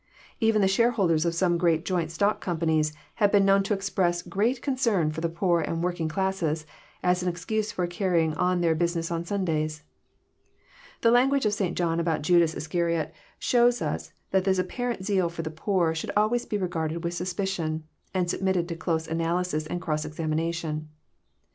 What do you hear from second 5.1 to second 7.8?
for the poor and working classes, as an excuse